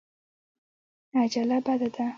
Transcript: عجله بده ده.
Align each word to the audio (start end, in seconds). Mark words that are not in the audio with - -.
عجله 1.15 1.57
بده 1.65 1.87
ده. 1.95 2.05